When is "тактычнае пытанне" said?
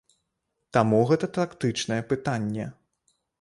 1.37-2.65